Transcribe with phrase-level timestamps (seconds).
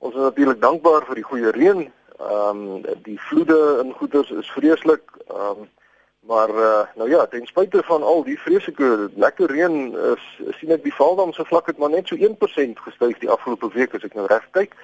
[0.00, 1.80] Ons is natuurlik dankbaar vir die goeie reën.
[2.20, 5.04] Ehm um, die vloede in goeders is vreeslik.
[5.28, 5.68] Ehm um,
[6.30, 9.76] maar uh, nou ja, ten spyte van al die vreeslike lekker reën
[10.12, 10.24] is
[10.58, 13.94] sien ek die valdam se vlak het maar net so 1% gestyg die afgelope week
[13.96, 14.76] as ek nou reg kyk.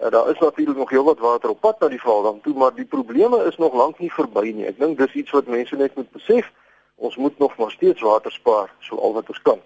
[0.00, 2.88] Uh, daar is natuurlik nog heelwat water op pad na die valdam toe, maar die
[2.96, 4.68] probleme is nog lank nie verby nie.
[4.72, 6.52] Ek dink dis iets wat mense net moet besef.
[6.96, 9.60] Ons moet nog maar steeds water spaar so al wat ons kan.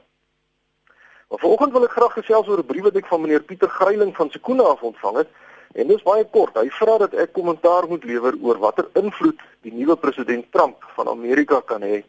[1.31, 4.17] Maar vanoggend wil ek graag gesels oor 'n brief wat ek van meneer Pieter Gryiling
[4.17, 5.29] van Sekuna af ontvang het.
[5.73, 6.57] En dit is baie kort.
[6.59, 11.09] Hy vra dat ek kommentaar moet lewer oor watter invloed die nuwe president Trump van
[11.09, 12.03] Amerika kan hê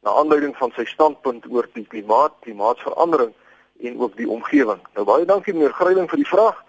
[0.00, 3.34] na aanleiding van sy standpunt oor die klimaat, klimaatsverandering
[3.80, 4.80] en ook die omgewing.
[4.94, 6.64] Nou baie dankie meneer Gryiling vir die vraag.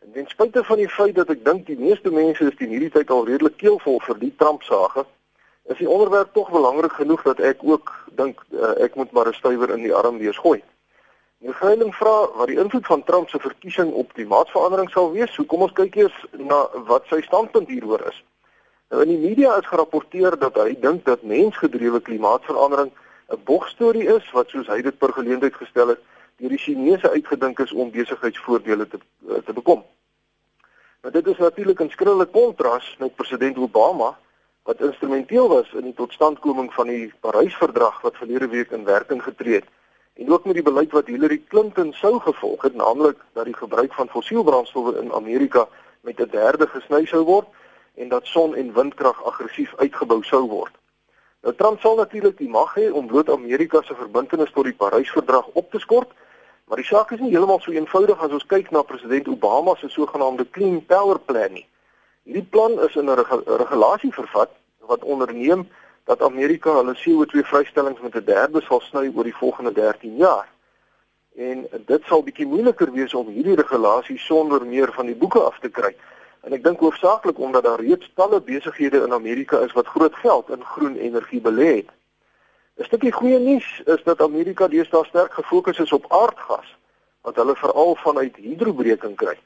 [0.00, 2.90] En ten spyte van die feit dat ek dink die meeste mense is in hierdie
[2.90, 5.04] tyd al redelik keelvol vir die Trump sage,
[5.68, 9.34] is die onderwerp tog belangrik genoeg dat ek ook dink uh, ek moet maar 'n
[9.34, 10.62] stywer in die arm wees gooi.
[11.42, 15.32] Die greiling vra wat die invloed van Trump se verkiesing op klimaatsverandering sal wees.
[15.34, 18.20] So kom ons kyk eers na wat sy standpunt hieroor is.
[18.94, 22.92] Nou in die media is gerapporteer dat hy dink dat mensgedrewe klimaatsverandering
[23.32, 25.98] 'n bogstorie is wat soos hy dit per geleentheid gestel het,
[26.38, 29.82] deur die Chinese uitgedink is om besigheidsvoordele te eh, te bekom.
[31.02, 34.18] Maar dit is natuurlik 'n skrille kontras met president Obama
[34.62, 39.54] wat instrumenteel was in die totstandkoming van die Parys-verdrag wat verlede week in werking getree
[39.54, 39.70] het
[40.14, 43.94] en ook met die beleid wat Hillary Clinton sou gevolg het, naamlik dat die gebruik
[43.94, 45.68] van fossielbrandstowwe in Amerika
[46.00, 47.46] met 'n derde gesny sou word
[47.94, 50.72] en dat son- en windkrag aggressief uitgebou sou word.
[51.42, 55.46] Nou Trump sal natuurlik die mag hê om bloot Amerika se verbintenis tot die Parys-verdrag
[55.52, 56.08] op te skort,
[56.64, 59.88] maar die saak is nie heeltemal so eenvoudig as ons kyk na president Obama se
[59.88, 61.66] sogenaamde Clean Power Plan nie.
[62.22, 63.18] Hierdie plan is in 'n
[63.58, 64.50] regulasie vervat
[64.86, 65.68] wat onderneem
[66.04, 70.48] dat Amerika hulle CO2 vrystellings met 'n derde sal sny oor die volgende 13 jaar.
[71.36, 75.58] En dit sal bietjie moeiliker wees om hierdie regulasie sonder meer van die boeke af
[75.58, 75.96] te kry.
[76.40, 80.50] En ek dink hoofsaaklik omdat daar reeds talle besighede in Amerika is wat groot geld
[80.50, 81.90] in groen energie belê het.
[82.76, 86.76] 'n Stukkie goeie nuus is dat Amerika deesdae sterk gefokus is op aardgas
[87.20, 89.38] wat hulle veral vanuit hidrobreking kry.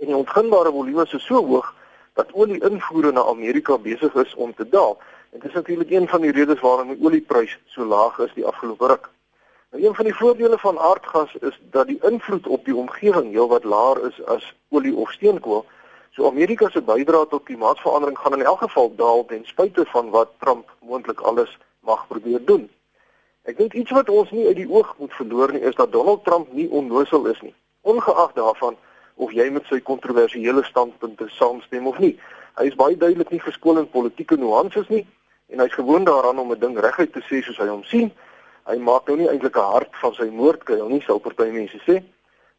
[0.00, 1.74] En die ontginbare volume is so hoog
[2.14, 4.98] dat olie invoere na Amerika besig is om te daal.
[5.30, 8.86] Dit is natuurlik een van die redes waarom die olieprys so laag is die afgelope
[8.86, 9.10] ruk.
[9.70, 13.64] Nou een van die voordele van aardgas is dat die invloed op die omgewing heelwat
[13.64, 15.66] laer is as olie of steenkool.
[16.10, 20.32] So Amerika se bydrae tot klimaatsverandering gaan in elk geval daal ten spyte van wat
[20.38, 22.70] Trump moontlik alles mag probeer doen.
[23.42, 26.24] Ek dink iets wat ons nie uit die oog moet verloor nie is dat Donald
[26.24, 27.54] Trump nie onnosel is nie.
[27.80, 28.76] Ongeag daarvan
[29.14, 32.16] of jy met sy kontroversiële standpunte saamstem of nie.
[32.58, 35.04] Hy is baie duidelik nie geskool in politieke nuances nie
[35.48, 38.10] en hy's gewoond daaraan om 'n ding reguit te sê soos hy hom sien.
[38.66, 42.02] Hy maak nou nie eintlik 'n hart van sy moordkuil nie, sou party mense sê,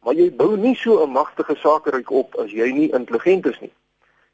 [0.02, 3.72] maar jy bou nie so 'n magtige sakeryk op as jy nie intelligent is nie.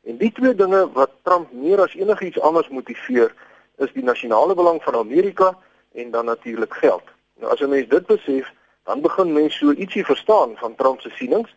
[0.05, 3.35] En die twee dinge wat Trump meer as enigiets anders motiveer,
[3.79, 5.59] is die nasionale belang van Amerika
[5.95, 7.05] en dan natuurlik geld.
[7.41, 8.53] Nou as 'n mens dit besef,
[8.85, 11.55] dan begin mens so ietsie verstaan van Trump se sienings,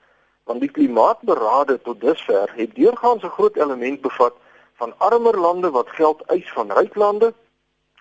[0.50, 4.34] want die klimaatberade tot dusver het deurgaans 'n groot element bevat
[4.82, 7.34] van armer lande wat geld eis van ryk lande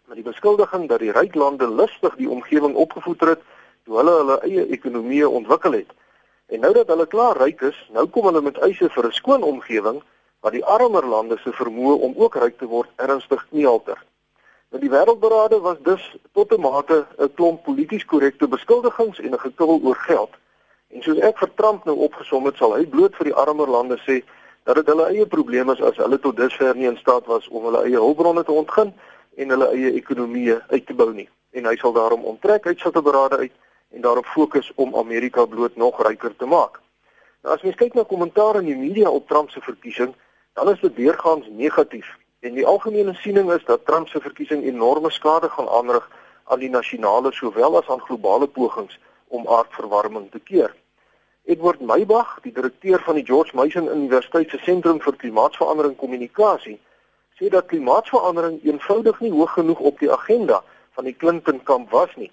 [0.09, 3.43] met die beskuldiging dat die ryk lande lustig die omgewing opgevoeder het
[3.85, 5.91] toe hulle hulle eie ekonomieë ontwikkel het.
[6.47, 9.43] En nou dat hulle klaar ryk is, nou kom hulle met eise vir 'n skoon
[9.43, 10.03] omgewing
[10.41, 14.05] wat die armer lande se vermoë om ook ryk te word ernstig knielter.
[14.71, 19.39] Nou die wêreldberade was dus tot 'n mate 'n klomp polities korrekte beskuldigings en 'n
[19.39, 20.31] gekibbel oor geld.
[20.95, 23.99] En soos ek vir Trump nou opgesom het, sal hy bloot vir die armer lande
[24.07, 24.23] sê
[24.69, 27.67] dat dit hulle eie probleem is as hulle tot dusver nie in staat was om
[27.69, 28.93] hulle eie hulpbronne te ontgin
[29.37, 31.29] en hulle eie ekonomieë uit te bou nie.
[31.57, 33.55] En hy sal daarom onttrek uit sulke berade uit
[33.97, 36.81] en daarop fokus om Amerika bloot nog ryker te maak.
[37.45, 40.15] Nou as mens kyk na kommentaar in die media op Trump se verkiesing,
[40.57, 42.09] dan is dit deurgaans negatief.
[42.41, 46.09] En die algemene siening is dat Trump se verkiesing enorme skade gaan aanrig
[46.45, 48.99] aan die nasionale sowel as aan globale pogings
[49.29, 50.75] om aardverwarming te keer.
[51.49, 56.77] Edward Meybach, die direkteur van die George Mason Universiteit se sentrum vir klimaatsverandering kommunikasie,
[57.41, 60.59] sê dat klimaatsverandering eenvoudig nie hoog genoeg op die agenda
[60.99, 62.29] van die Clinton kamp was nie.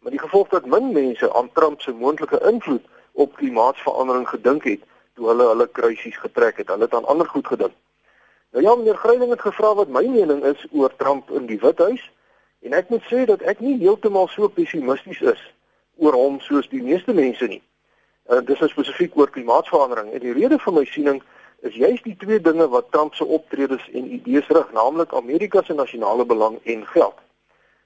[0.00, 4.84] Maar die gevolg dat min mense aan Trump se moontlike invloed op klimaatsverandering gedink het
[5.14, 6.68] toe hulle hulle kruisies getrek het.
[6.68, 7.72] Hulle het aan ander goed gedink.
[8.50, 12.02] Nou ja, meneer Greiling het gevra wat my mening is oor Trump in die Withuis
[12.60, 15.40] en ek moet sê dat ek nie heeltemal so pessimisties is
[16.00, 17.60] oor hom soos die meeste mense nie.
[18.30, 20.12] Uh, dis spesifiek oor klimaatsverandering.
[20.14, 21.20] En die rede vir my siening
[21.66, 25.76] is juist die twee dinge wat Trump se optredes en idees rig, naamlik Amerika se
[25.76, 27.18] nasionale belang en geld.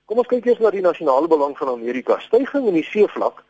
[0.04, 2.18] Kom ons kyk eers na die nasionale belang van Amerika.
[2.20, 3.42] Stygings in die seevlak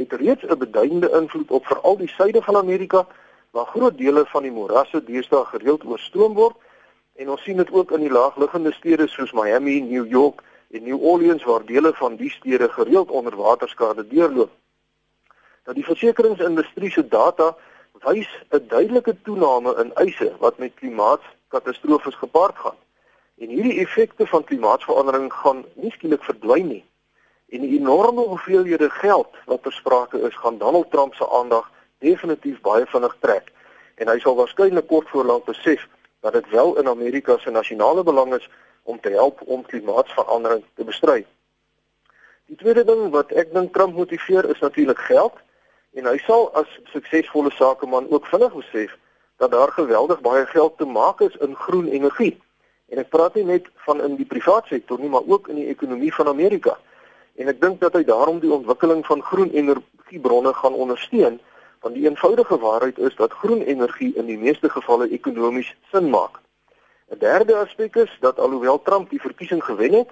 [0.00, 3.06] het reeds 'n beduidende invloed op veral die suide van Amerika,
[3.52, 6.56] waar groot dele van die morasse deesdae gereeld oorstroom word
[7.20, 11.02] en ons sien dit ook in die laagliggende stede soos Miami, New York en New
[11.02, 14.50] Orleans waar dele van die stede gereeld onder waterskade deurloop.
[15.64, 17.56] Dat die versekeringsindustrie se data
[17.92, 22.78] wys 'n duidelike toename in eise wat met klimaatkatastrofes gepaard gaan.
[23.38, 26.84] En hierdie effekte van klimaatsverandering gaan nie skielik verdwyn nie.
[27.48, 32.60] En die enorme hoeveelhede geld wat ter sprake is, gaan Donald Trump se aandag definitief
[32.60, 33.52] baie vinnig trek.
[33.94, 35.88] En hy sal waarskynlik kort voor lank besef
[36.20, 38.50] dat dit wel in Amerika se nasionale belang is
[38.82, 41.24] om te help om klimaatsverandering te bestry.
[42.50, 45.38] Die tweede ding wat ek dink Trump motiveer is natuurlik geld
[45.96, 48.96] en hy sal as suksesvolle sakeman ook vinnig besef
[49.42, 52.34] dat daar geweldig baie geld te maak is in groen energie.
[52.92, 55.70] En ek praat nie net van in die private sektor nie, maar ook in die
[55.72, 56.76] ekonomie van Amerika.
[57.40, 61.40] En ek dink dat hy daarom die ontwikkeling van groen energiebronne gaan ondersteun
[61.82, 66.41] want die eenvoudige waarheid is dat groen energie in die meeste gevalle ekonomies sin maak.
[67.12, 70.10] 'n Derde aspek is dat alhoewel Trump die verkiesing gewen het,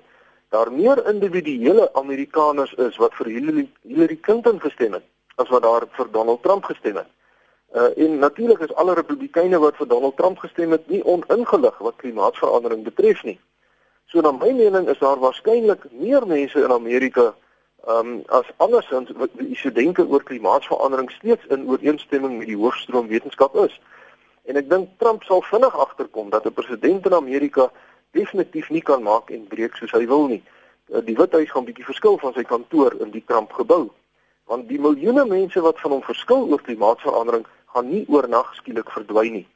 [0.48, 5.84] daar meer individuele Amerikaners is wat vir Hillary, Hillary Clinton gestem het as wat daar
[5.90, 7.08] vir Donald Trump gestem het.
[7.72, 11.96] Uh, en natuurlik is alle Republikeine wat vir Donald Trump gestem het nie oningelig wat
[11.96, 13.40] klimaatsverandering betref nie.
[14.06, 17.34] So na my mening is daar waarskynlik meer mense in Amerika
[17.86, 23.06] Ehm um, as andersins wat die studente oor klimaatsverandering steeds in ooreenstemming met die hoofstroom
[23.08, 23.80] wetenskap is.
[24.44, 27.70] En ek dink Trump sal vinnig agterkom dat 'n president in Amerika
[28.10, 30.42] definitief nie kan maak en breek soos hy wil nie.
[30.92, 33.90] Eh, die Withuis gaan bietjie verskil van sy kantoor in die Trump gebou.
[34.50, 39.32] Want die miljoene mense wat van hom verskil oor klimaatsverandering gaan nie oornag skielik verdwyn
[39.32, 39.46] nie.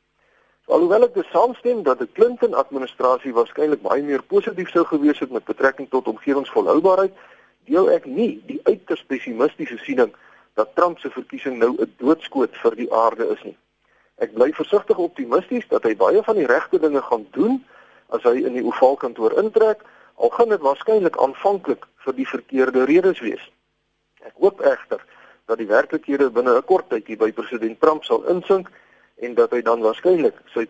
[0.66, 5.30] So, alhoewel ek saamstem dat die Clinton administrasie waarskynlik baie meer positief sou gewees het
[5.34, 7.12] met betrekking tot omgewingsvolhoubaarheid,
[7.68, 10.14] deel ek nie die uiters pessimistiese siening
[10.54, 13.56] dat Trump se verkiesing nou 'n doodskoot vir die aarde is nie.
[14.24, 17.58] Ek bly versigtig optimisties dat hy baie van die regte dinge gaan doen
[18.16, 19.82] as hy in die Ovaalkantoor intrek,
[20.16, 23.42] al gaan dit waarskynlik aanvanklik vir die verkeerde redes wees.
[24.24, 25.02] Ek hoop egter
[25.50, 28.70] dat die werklikhede binne 'n kort tydjie by president Trump sal insink
[29.20, 30.64] en dat hy dan waarskynlik sy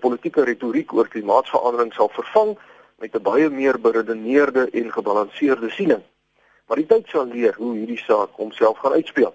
[0.00, 2.56] politieke retoriek oor klimaatsverandering sal vervang
[2.98, 6.02] met 'n baie meer beredeneerde en gebalanseerde siening.
[6.66, 9.34] Maar die tyd sal leer hoe hierdie saak homself gaan uitspeel.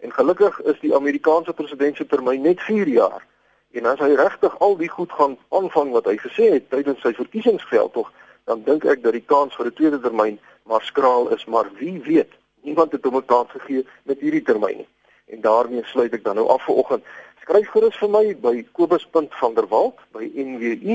[0.00, 3.26] En gelukkig is die Amerikaanse president se termyn net 4 jaar.
[3.70, 7.12] En as hy regtig al die goed gaan aanvang wat hy gesê het tydens sy
[7.14, 8.12] verkiesingsveld tog,
[8.48, 12.00] dan dink ek dat die kans vir 'n tweede termyn maar skraal is, maar wie
[12.02, 12.32] weet.
[12.62, 14.88] Niemand het hom 'n kans gegee met hierdie termyn nie.
[15.26, 17.04] En daarmee sluit ek dan nou af vir oggend.
[17.40, 20.94] Skryf gerus vir my by kobus.vanderwalt by nwu.ac.za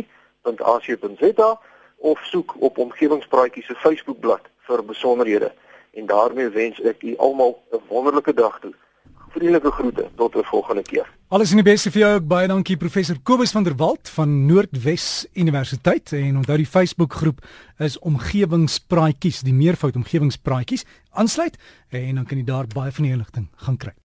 [1.98, 5.54] of soek op omgewingspraatjies se Facebookblad vir besonderhede.
[5.94, 8.74] En daarmee wens ek u almal 'n wonderlike dag toe.
[9.36, 11.08] Vriendelike groete tot 'n volgende keer.
[11.28, 14.46] Alles in die beste vir jou ook baie dankie professor Kobus van der Walt van
[14.46, 17.44] Noordwes Universiteit en onthou die Facebook groep
[17.78, 21.58] is omgewingspraatjies die meervoud omgewingspraatjies aansluit
[21.90, 23.96] en dan kan jy daar baie van die inligting gaan kry.